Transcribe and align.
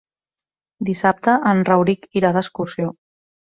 Dissabte 0.89 1.37
en 1.51 1.63
Rauric 1.69 2.11
irà 2.23 2.35
d'excursió. 2.41 2.93